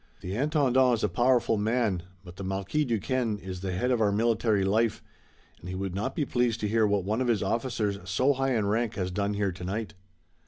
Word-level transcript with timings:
The 0.21 0.33
Intendant 0.33 0.95
is 0.95 1.03
a 1.03 1.09
powerful 1.09 1.57
man, 1.57 2.01
but 2.23 2.35
the 2.37 2.43
Marquis 2.43 2.85
Duquesne 2.85 3.37
is 3.37 3.61
the 3.61 3.73
head 3.73 3.91
of 3.91 4.01
our 4.01 4.11
military 4.11 4.63
life, 4.65 5.03
and 5.59 5.69
he 5.69 5.75
would 5.75 5.93
not 5.93 6.15
be 6.15 6.25
pleased 6.25 6.59
to 6.61 6.67
hear 6.67 6.87
what 6.87 7.03
one 7.03 7.21
of 7.21 7.27
his 7.27 7.43
officers 7.43 7.99
so 8.09 8.33
high 8.33 8.55
in 8.55 8.65
rank 8.65 8.95
has 8.95 9.11
done 9.11 9.35
here 9.35 9.51
tonight." 9.51 9.93